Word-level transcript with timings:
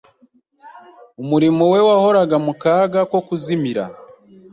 umurimo 1.21 1.63
we 1.73 1.79
wahoraga 1.87 2.35
mu 2.45 2.53
kaga 2.61 2.99
ko 3.11 3.17
kuzimira 3.27 3.83